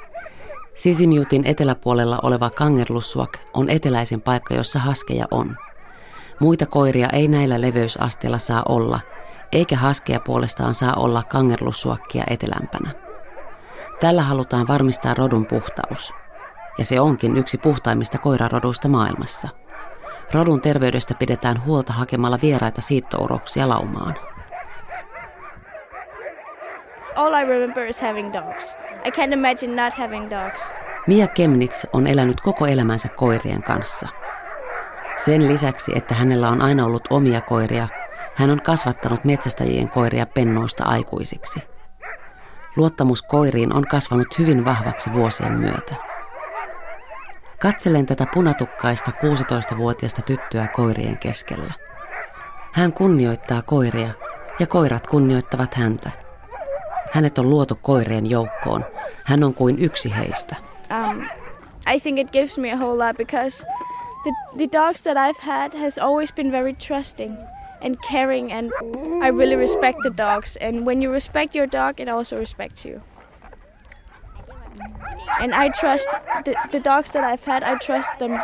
[0.75, 5.57] Sisimiutin eteläpuolella oleva Kangerlussuak on eteläisin paikka, jossa haskeja on.
[6.41, 9.01] Muita koiria ei näillä leveysasteilla saa olla,
[9.53, 12.91] eikä haskeja puolestaan saa olla kangerlussuakkia etelämpänä.
[14.01, 16.15] Tällä halutaan varmistaa rodun puhtaus.
[16.79, 19.49] Ja se onkin yksi puhtaimmista koiraroduista maailmassa.
[20.33, 24.15] Rodun terveydestä pidetään huolta hakemalla vieraita siittouroksia laumaan.
[27.17, 28.65] All I remember is having dogs.
[29.05, 30.63] I can't imagine not having dogs.
[31.07, 34.09] Mia Kemnitz on elänyt koko elämänsä koirien kanssa–
[35.17, 37.89] sen lisäksi, että hänellä on aina ollut omia koiria,
[38.35, 41.61] hän on kasvattanut metsästäjien koiria pennoista aikuisiksi.
[42.77, 45.95] Luottamus koiriin on kasvanut hyvin vahvaksi vuosien myötä.
[47.65, 51.73] Katselen tätä punatukkaista 16-vuotiasta tyttöä koirien keskellä.
[52.73, 54.11] Hän kunnioittaa koiria
[54.59, 56.11] ja koirat kunnioittavat häntä.
[57.13, 58.85] Hänet on luotu koirien joukkoon.
[59.25, 60.57] Hän on kuin yksi heistä.
[60.91, 61.23] Um,
[61.95, 63.67] I think it gives me a whole lot because
[64.23, 67.37] the, the dogs that I've had has always been very trusting
[67.85, 68.71] and caring and
[69.27, 73.01] I really respect the dogs and when you respect your dog it also respects you.
[75.41, 76.07] And I trust
[76.45, 78.41] the, the dogs that I've had I trust them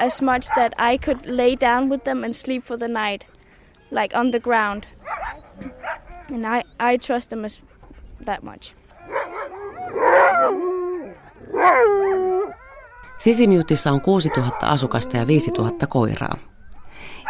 [0.00, 3.26] as much that I could lay down with them and sleep for the night,
[3.90, 4.84] like on the ground.
[6.34, 6.62] And I,
[6.94, 7.60] I trust them as
[8.26, 8.74] that much.
[13.18, 16.36] Sisimiutissa on 6000 asukasta ja 5000 koiraa.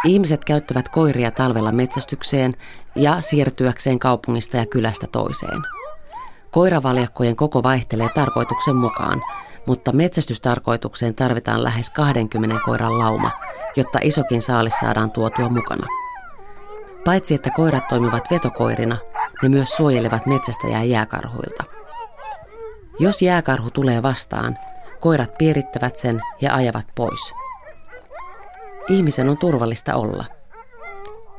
[0.04, 2.54] Ihmiset käyttävät koiria talvella metsästykseen
[2.94, 5.62] ja siirtyäkseen kaupungista ja kylästä toiseen.
[6.54, 9.22] Koiravaljakkojen koko vaihtelee tarkoituksen mukaan,
[9.66, 13.30] mutta metsästystarkoitukseen tarvitaan lähes 20 koiran lauma,
[13.76, 15.86] jotta isokin saalis saadaan tuotua mukana.
[17.04, 18.96] Paitsi että koirat toimivat vetokoirina,
[19.42, 21.64] ne myös suojelevat metsästäjää jääkarhuilta.
[22.98, 24.58] Jos jääkarhu tulee vastaan,
[25.00, 27.34] koirat piirittävät sen ja ajavat pois.
[28.88, 30.24] Ihmisen on turvallista olla.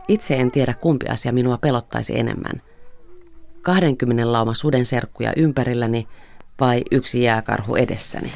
[0.08, 2.62] Itse en tiedä kumpi asia minua pelottaisi enemmän.
[3.66, 6.08] 20 lauma suden serkkuja ympärilläni
[6.60, 8.34] vai yksi jääkarhu edessäni.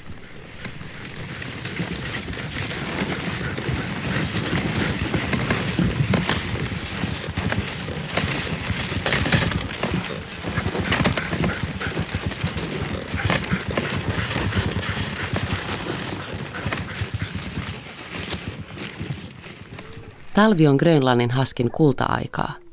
[20.33, 22.68] Talvi on Grönlannin haskin kulta-aikaa.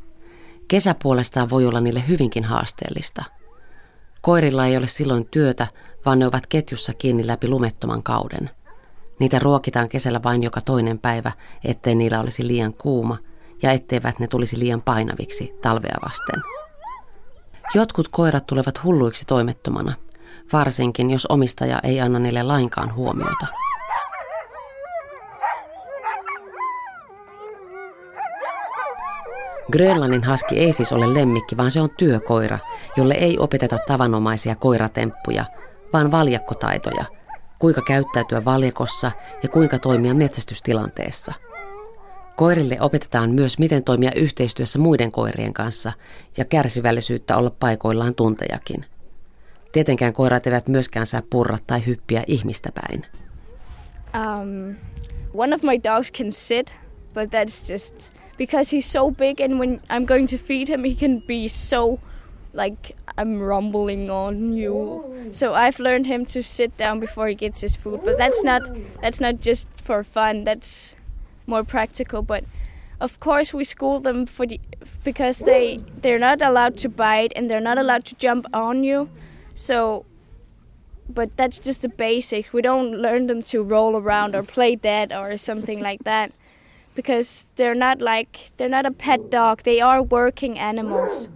[0.69, 3.25] Kesä puolestaan voi olla niille hyvinkin haasteellista.
[4.21, 5.67] Koirilla ei ole silloin työtä,
[6.07, 8.51] vaan ne ovat ketjussa kiinni läpi lumettoman kauden.
[9.21, 11.33] Niitä ruokitaan kesällä vain joka toinen päivä,
[11.65, 13.17] ettei niillä olisi liian kuuma
[13.63, 16.43] ja etteivät ne tulisi liian painaviksi talvea vasten.
[17.75, 19.93] Jotkut koirat tulevat hulluiksi toimettomana,
[20.53, 23.47] varsinkin jos omistaja ei anna niille lainkaan huomiota.
[29.73, 32.59] Grönlannin haski ei siis ole lemmikki, vaan se on työkoira,
[32.97, 35.45] jolle ei opeteta tavanomaisia koiratemppuja,
[35.93, 37.05] vaan valjakkotaitoja,
[37.59, 41.35] kuinka käyttäytyä valjakossa ja kuinka toimia metsästystilanteessa.
[42.37, 45.93] Koirille opetetaan myös, miten toimia yhteistyössä muiden koirien kanssa
[46.37, 48.85] ja kärsivällisyyttä olla paikoillaan tuntejakin.
[49.73, 53.05] Tietenkään koirat eivät myöskään saa purra tai hyppiä ihmistä päin.
[54.15, 54.75] Um,
[55.35, 56.75] one of my dogs can sit,
[57.15, 60.95] but that's just because he's so big and when I'm going to feed him he
[60.95, 62.01] can be so
[62.57, 64.75] like I'm rumbling on you.
[64.75, 65.29] Oh.
[65.33, 68.63] So I've learned him to sit down before he gets his food, but that's not
[68.67, 68.77] oh.
[69.01, 70.45] that's not just for fun.
[70.45, 70.95] That's
[71.47, 72.45] more practical, but
[73.01, 74.61] of course we school them for the
[75.05, 79.09] because they they're not allowed to bite and they're not allowed to jump on you.
[79.55, 80.05] So
[81.09, 82.53] but that's just the basics.
[82.53, 86.33] We don't learn them to roll around or play dead or something like that
[86.97, 89.63] because they're not like they're not a pet dog.
[89.63, 91.31] They are working animals.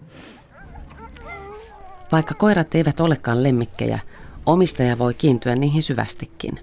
[2.13, 3.99] Vaikka koirat eivät olekaan lemmikkejä,
[4.47, 6.61] omistaja voi kiintyä niihin syvästikin.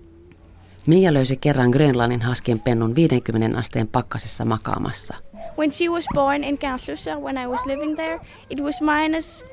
[0.86, 5.16] Mia löysi kerran Grönlannin haskien pennun 50 asteen pakkasessa makaamassa.
[5.58, 9.46] When she was born in Gauslusa, when I was living there, it was minus,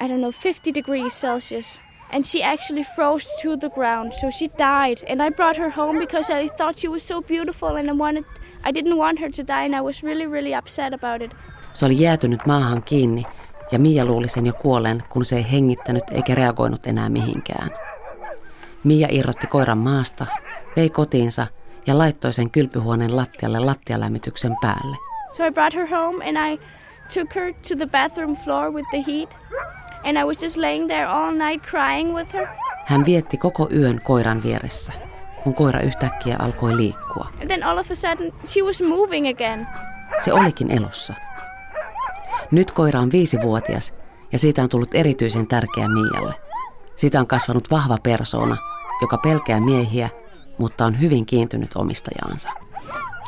[0.00, 1.80] I don't know, 50 degrees Celsius.
[2.12, 4.98] And she actually froze to the ground, so she died.
[5.08, 8.24] And I brought her home because I thought she was so beautiful and I wanted
[8.68, 11.36] I didn't want her to die and I was really really upset about it.
[11.72, 13.24] Se oli jäätynyt maahan kiinni
[13.72, 17.70] ja Mia luuli sen jo kuolleen, kun se ei hengittänyt eikä reagoinut enää mihinkään.
[18.84, 20.26] Mia irrotti koiran maasta,
[20.76, 21.46] vei kotiinsa
[21.86, 24.96] ja laittoi sen kylpyhuoneen lattialle lattialämmityksen päälle.
[25.36, 26.58] So I brought her home and I
[27.14, 29.36] took her to the bathroom floor with the heat.
[30.04, 32.46] And I was just laying there all night crying with her.
[32.86, 34.92] Hän vietti koko yön koiran vieressä
[35.44, 37.26] kun koira yhtäkkiä alkoi liikkua.
[37.40, 39.66] And then all of a sudden she was moving again.
[40.24, 41.14] Se olikin elossa.
[42.50, 43.94] Nyt koira on viisivuotias
[44.32, 46.34] ja siitä on tullut erityisen tärkeä Mialle.
[46.96, 48.56] Siitä on kasvanut vahva persoona,
[49.00, 50.08] joka pelkää miehiä,
[50.58, 52.48] mutta on hyvin kiintynyt omistajaansa.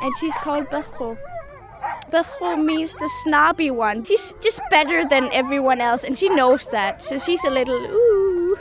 [0.03, 1.17] And she's called Bejo.
[2.11, 3.95] Bejo means the snobby one.
[3.95, 7.03] She's just better than everyone else and she knows that.
[7.03, 8.59] So she's a little, ooh,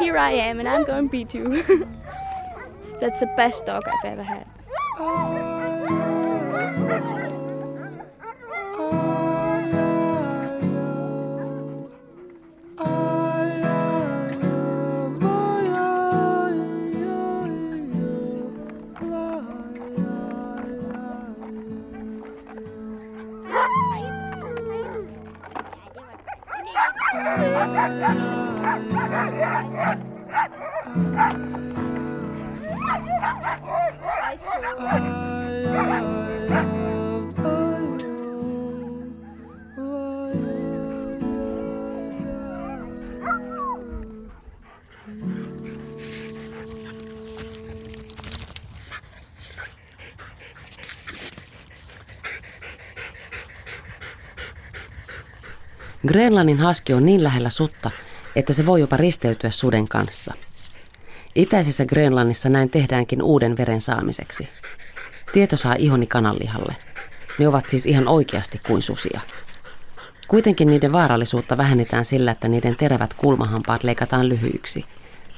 [0.00, 1.64] here I am and I'm going to be too.
[3.02, 4.46] That's the best dog I've ever had.
[4.96, 5.51] Oh.
[56.12, 57.90] Grönlannin haski on niin lähellä sutta,
[58.36, 60.34] että se voi jopa risteytyä suden kanssa.
[61.34, 64.48] Itäisessä Grönlannissa näin tehdäänkin uuden veren saamiseksi.
[65.32, 66.76] Tieto saa ihoni kananlihalle.
[67.38, 69.20] Ne ovat siis ihan oikeasti kuin susia.
[70.28, 74.84] Kuitenkin niiden vaarallisuutta vähennetään sillä, että niiden terävät kulmahampaat leikataan lyhyiksi.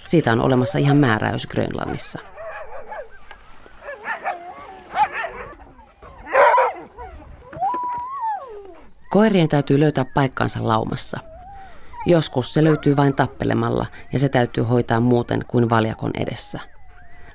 [0.05, 2.19] Siitä on olemassa ihan määräys Grönlannissa.
[9.15, 11.21] Koirien täytyy löytää paikkansa laumassa.
[12.07, 16.61] Joskus se löytyy vain tappelemalla ja se täytyy hoitaa muuten kuin valjakon edessä.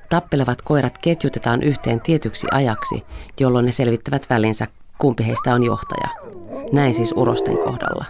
[0.09, 3.05] Tappelevat koirat ketjutetaan yhteen tietyksi ajaksi,
[3.39, 4.67] jolloin ne selvittävät välinsä,
[4.97, 6.07] kumpi heistä on johtaja.
[6.71, 8.05] Näin siis urosten kohdalla.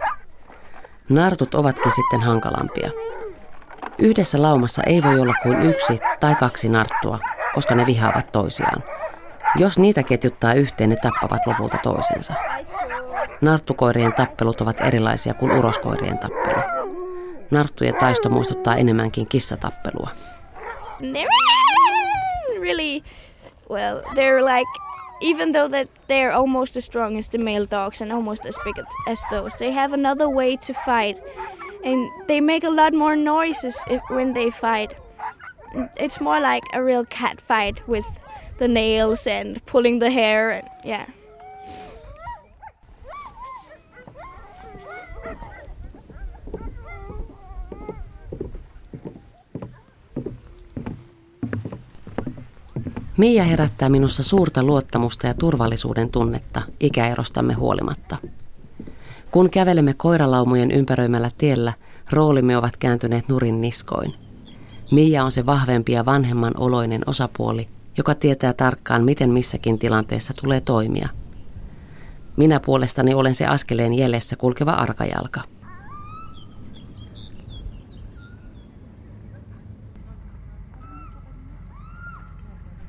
[1.10, 2.92] Nartut ovatkin sitten hankalampia.
[3.98, 7.20] Yhdessä laumassa ei voi olla kuin yksi tai kaksi narttua,
[7.54, 8.84] koska ne vihaavat toisiaan.
[9.56, 12.34] Jos niitä ketjuttaa yhteen, ne tappavat lopulta toisensa.
[13.42, 16.90] Narttukoirien tappelut ovat erilaisia kuin uroskoirien tappelu.
[17.52, 20.10] Narttujen taisto muistuttaa enemmänkin kissatappelua.
[22.60, 23.04] Really
[23.70, 24.02] well.
[24.16, 24.90] They're like
[25.22, 28.76] even though that they're almost as strong as the male dogs and almost as big
[29.08, 31.18] as those, they have another way to fight,
[31.84, 34.96] and they make a lot more noises if, when they fight.
[35.96, 38.06] It's more like a real cat fight with
[38.58, 41.06] the nails and pulling the hair, and yeah.
[53.20, 58.18] Mia herättää minussa suurta luottamusta ja turvallisuuden tunnetta ikäerostamme huolimatta.
[59.32, 61.74] Kun kävelemme koiralaumojen ympäröimällä tiellä,
[62.12, 64.14] roolimme ovat kääntyneet nurin niskoin.
[64.92, 67.68] Mia on se vahvempi ja vanhemman oloinen osapuoli,
[67.98, 71.10] joka tietää tarkkaan, miten missäkin tilanteessa tulee toimia.
[72.38, 75.42] Minä puolestani olen se askeleen jäljessä kulkeva arkajalka.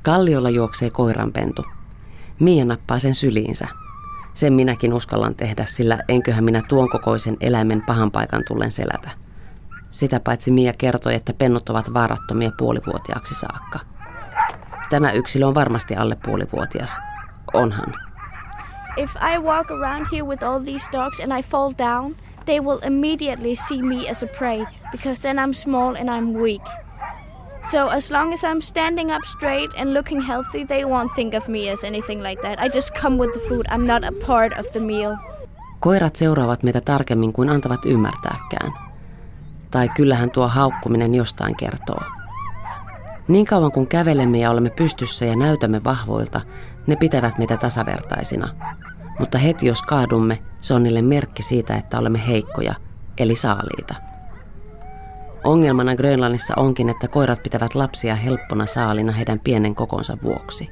[0.02, 1.64] Kalliolla juoksee koiranpentu.
[2.40, 3.66] Mia nappaa sen syliinsä.
[4.34, 9.10] Sen minäkin uskallan tehdä, sillä enköhän minä tuon kokoisen eläimen pahan paikan tullen selätä.
[9.90, 13.78] Sitä paitsi Mia kertoi, että pennut ovat vaarattomia puolivuotiaaksi saakka.
[14.90, 16.98] Tämä yksilö on varmasti alle puolivuotias.
[17.54, 17.94] Onhan.
[18.96, 22.78] If I walk around here with all these dogs and I fall down, they will
[22.82, 26.62] immediately see me as a prey because then I'm small and I'm weak.
[27.62, 31.48] So as long as I'm standing up straight and looking healthy, they won't think of
[31.48, 32.58] me as anything like that.
[32.58, 33.66] I just come with the food.
[33.68, 35.16] I'm not a part of the meal.
[35.80, 38.72] Koirat seuraavat meitä tarkemmin kuin antavat ymmärtääkään.
[39.70, 42.02] Tai kyllähän tuo haukkuminen jostain kertoo.
[43.28, 46.40] Niin kauan kun kävelemme ja olemme pystyssä ja näytämme vahvoilta,
[46.86, 48.48] ne pitävät meitä tasavertaisina.
[49.18, 52.74] Mutta heti jos kaadumme, se on niille merkki siitä, että olemme heikkoja,
[53.18, 54.09] eli saaliita.
[55.44, 60.70] Ongelmana Grönlannissa onkin, että koirat pitävät lapsia helppona saalina heidän pienen kokonsa vuoksi.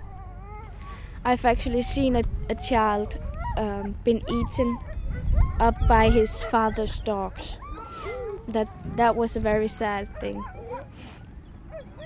[1.25, 2.21] I've actually seen a,
[2.53, 3.07] a child
[3.59, 4.79] um, been eaten
[5.69, 7.61] up by his father's dogs.
[8.53, 10.45] That, that was a very sad thing.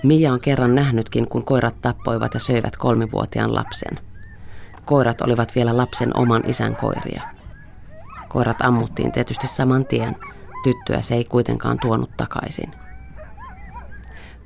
[0.03, 3.99] Mia on kerran nähnytkin, kun koirat tappoivat ja söivät kolmivuotiaan lapsen.
[4.85, 7.21] Koirat olivat vielä lapsen oman isän koiria.
[8.27, 10.15] Koirat ammuttiin tietysti saman tien–
[10.63, 12.71] Tyttöä se ei kuitenkaan tuonut takaisin.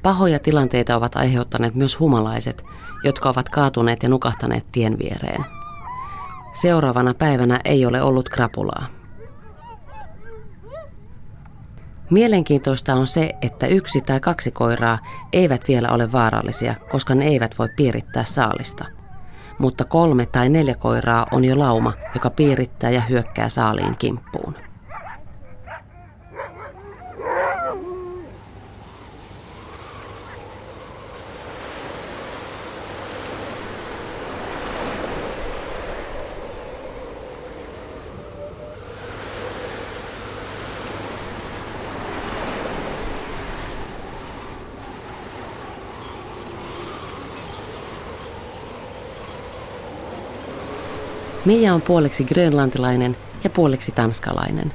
[0.04, 2.64] Pahoja tilanteita ovat aiheuttaneet myös humalaiset,
[3.04, 5.46] jotka ovat kaatuneet ja nukahtaneet tien viereen.
[6.54, 8.86] Seuraavana päivänä ei ole ollut krapulaa.
[12.10, 15.00] Mielenkiintoista on se, että yksi tai kaksi koiraa
[15.34, 18.86] eivät vielä ole vaarallisia, koska ne eivät voi piirittää saalista.
[19.60, 24.67] Mutta kolme tai neljä koiraa on jo lauma, joka piirittää ja hyökkää saaliin kimppuun.
[51.48, 54.74] Mia on puoliksi grönlantilainen ja puoliksi tanskalainen.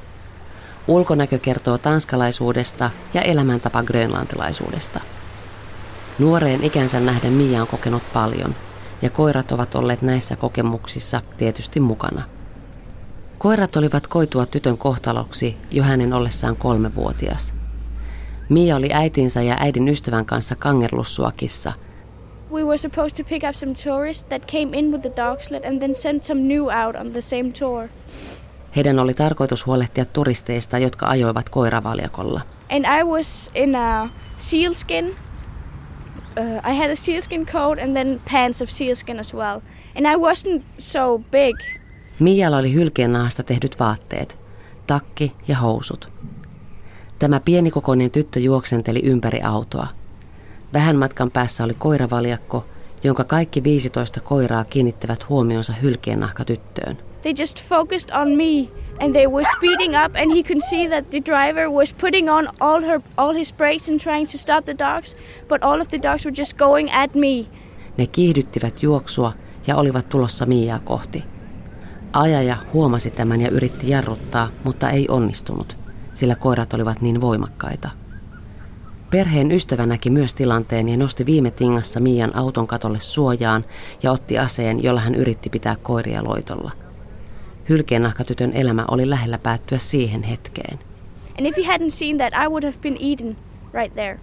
[0.87, 4.99] Ulkonäkö kertoo tanskalaisuudesta ja elämäntapa grönlantilaisuudesta.
[6.19, 8.55] Nuoreen ikänsä nähden Mia on kokenut paljon,
[9.01, 12.21] ja koirat ovat olleet näissä kokemuksissa tietysti mukana.
[13.37, 17.53] Koirat olivat koitua tytön kohtaloksi jo hänen ollessaan kolmevuotias.
[18.49, 21.73] Mia oli äitinsä ja äidin ystävän kanssa kangerlussuakissa–
[22.53, 25.65] we were supposed to pick up some tourists that came in with the dog sled
[25.65, 27.89] and then send some new out on the same tour.
[28.75, 32.41] Heidän oli tarkoitus huolehtia turisteista, jotka ajoivat koiravaljakolla.
[32.69, 35.05] And I was in a sealskin.
[35.05, 39.61] Uh, I had a sealskin coat and then pants of sealskin as well.
[39.95, 41.55] And I wasn't so big.
[42.19, 44.39] Mialla oli hylkeennahasta tehdyt vaatteet,
[44.87, 46.09] takki ja housut.
[47.19, 49.87] Tämä pienikokoinen tyttö juoksenteli ympäri autoa.
[50.73, 52.65] Vähän matkan päässä oli koiravaljakko,
[53.03, 56.97] jonka kaikki 15 koiraa kiinnittävät huomionsa hylkeennahkatyttöön.
[57.21, 58.67] They just focused on me
[59.05, 62.49] and they were speeding up and he could see that the driver was putting on
[62.59, 65.15] all her all his brakes and trying to stop the dogs,
[65.47, 67.45] but all of the dogs were just going at me.
[67.97, 69.33] Ne kiihdyttivät juoksua
[69.67, 71.23] ja olivat tulossa Miaa kohti.
[72.13, 75.77] Ajaja huomasi tämän ja yritti jarruttaa, mutta ei onnistunut,
[76.13, 78.02] sillä koirat olivat niin voimakkaita.
[79.13, 83.65] Perheen ystävä näki myös tilanteen ja nosti viime tingassa Mian auton katolle suojaan
[84.03, 86.71] ja otti aseen, jolla hän yritti pitää koiria loitolla.
[87.69, 90.79] Hylkeennahkatytön elämä oli lähellä päättyä siihen hetkeen.
[91.39, 93.37] And if he hadn't seen that, I would have been eaten
[93.73, 94.19] right there.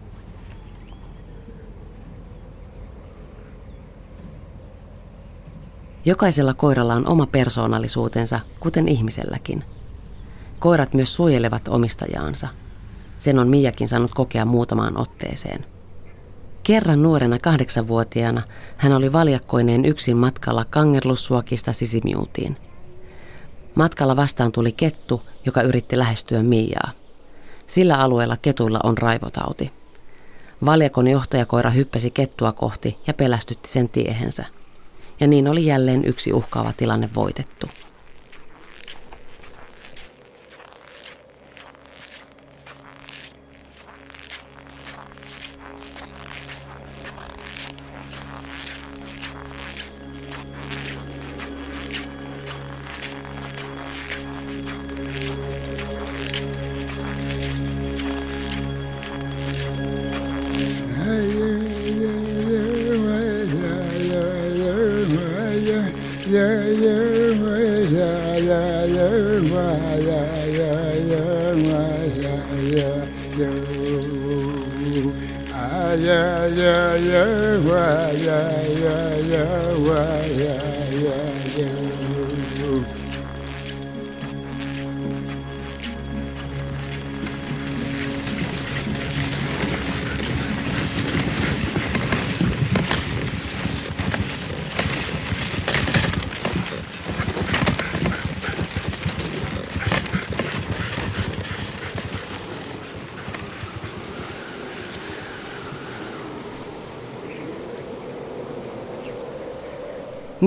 [6.05, 9.65] Jokaisella koiralla on oma persoonallisuutensa, kuten ihmiselläkin.
[10.59, 12.49] Koirat myös suojelevat omistajaansa.
[13.21, 15.67] Sen on Miakin saanut kokea muutamaan otteeseen.
[16.63, 18.43] Kerran nuorena kahdeksanvuotiaana
[18.77, 22.57] hän oli valjakkoineen yksin matkalla Kangerlussuokista Sisimiutiin.
[23.75, 26.91] Matkalla vastaan tuli kettu, joka yritti lähestyä Miaa.
[27.67, 29.73] Sillä alueella ketuilla on raivotauti.
[30.65, 34.45] Valjakon johtajakoira hyppäsi kettua kohti ja pelästytti sen tiehensä–
[35.21, 37.67] ja niin oli jälleen yksi uhkaava tilanne voitettu.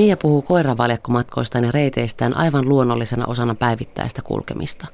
[0.03, 4.87] Mia puhuu koiravaljakkomatkoistaan ja reiteistään aivan luonnollisena osana päivittäistä kulkemista.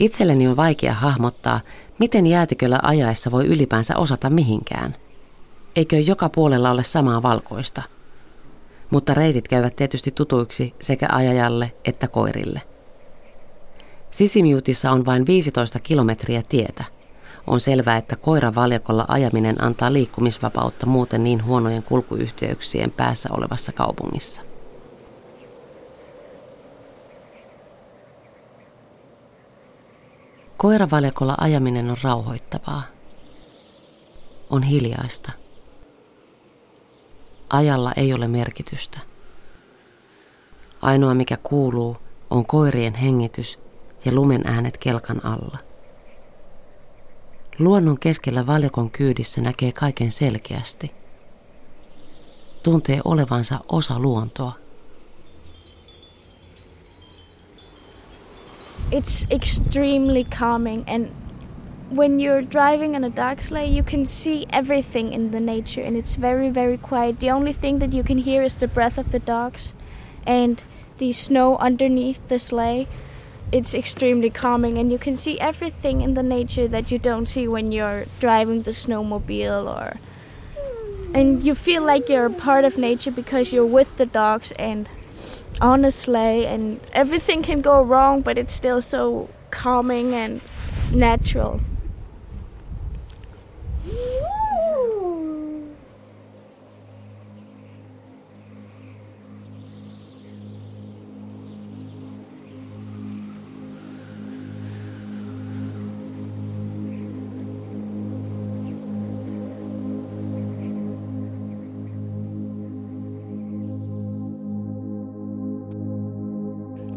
[0.00, 1.60] Itselleni on vaikea hahmottaa,
[1.98, 4.96] miten jäätiköllä ajaessa voi ylipäänsä osata mihinkään.
[5.76, 7.82] Eikö joka puolella ole samaa valkoista?
[8.90, 12.62] Mutta reitit käyvät tietysti tutuiksi sekä ajajalle että koirille.
[14.10, 16.84] Sisimiutissa on vain 15 kilometriä tietä–
[17.46, 24.42] on selvää, että koiran valjakolla ajaminen antaa liikkumisvapautta muuten niin huonojen kulkuyhteyksien päässä olevassa kaupungissa.
[30.56, 32.82] Koiravaljakolla ajaminen on rauhoittavaa.
[34.50, 35.32] On hiljaista.
[37.50, 38.98] Ajalla ei ole merkitystä.
[40.82, 41.96] Ainoa mikä kuuluu
[42.30, 43.58] on koirien hengitys
[44.04, 45.71] ja lumen äänet kelkan alla.
[47.58, 50.90] Luonnon keskellä valjakon kyydissä näkee kaiken selkeästi.
[52.62, 54.52] Tuntee olevansa osa luontoa.
[58.92, 61.08] It's extremely calming and
[61.96, 65.96] when you're driving on a dark sleigh, you can see everything in the nature and
[65.96, 67.18] it's very, very quiet.
[67.18, 69.74] The only thing that you can hear is the breath of the dogs
[70.26, 70.62] and
[70.98, 72.86] the snow underneath the sleigh
[73.52, 77.46] it's extremely calming and you can see everything in the nature that you don't see
[77.46, 79.98] when you're driving the snowmobile or
[81.14, 84.88] and you feel like you're a part of nature because you're with the dogs and
[85.60, 90.40] on a sleigh and everything can go wrong but it's still so calming and
[90.94, 91.60] natural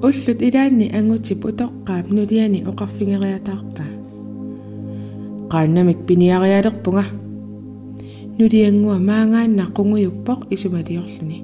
[0.06, 3.86] уллут илаанни ангутип утоққаап нулиани оқарфингериатаарпа
[5.52, 7.06] qaannamik piniarialerpunga
[8.38, 11.38] nulianngua maangaanna qunguyuppoq isumaliorluni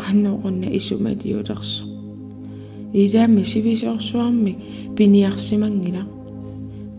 [0.00, 1.96] qannoqunna isumaliulersoq
[2.96, 4.52] ilaami sivisoorsuarmi
[4.96, 6.02] piniarsimangila.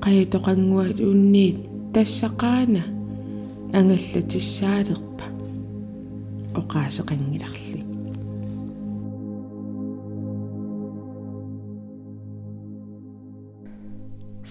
[0.04, 1.58] Qayatoqanguat unniit
[1.94, 2.82] tassaqaana
[3.78, 5.26] angallatissaaleqpa
[6.60, 7.67] oqaaseqangilarla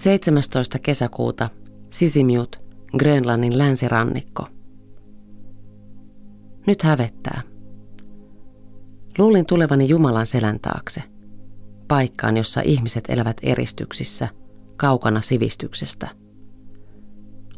[0.07, 0.79] 17.
[0.79, 1.49] kesäkuuta
[1.89, 2.55] Sisimiut,
[2.97, 4.47] Grönlannin länsirannikko.
[6.67, 7.41] Nyt hävettää.
[9.17, 11.03] Luulin tulevani Jumalan selän taakse,
[11.87, 14.27] paikkaan, jossa ihmiset elävät eristyksissä,
[14.77, 16.07] kaukana sivistyksestä.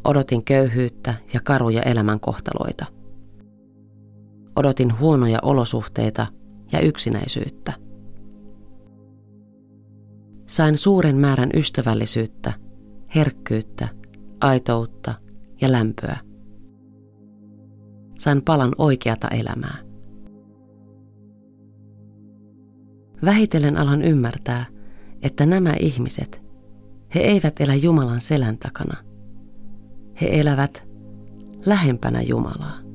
[0.04, 2.86] Odotin köyhyyttä ja karuja elämänkohtaloita.
[4.56, 6.28] Odotin huonoja olosuhteita
[6.72, 7.74] ja yksinäisyyttä.
[10.50, 12.54] Sain suuren määrän ystävällisyyttä,
[13.16, 13.88] herkkyyttä,
[14.42, 15.14] aitoutta
[15.62, 16.18] ja lämpöä.
[18.16, 19.78] Sain palan oikeata elämää.
[23.26, 24.66] Vähitellen alan ymmärtää,
[25.22, 26.44] että nämä ihmiset,
[27.16, 28.96] he eivät elä Jumalan selän takana–
[30.22, 30.88] he elävät
[31.66, 32.89] lähempänä Jumalaa.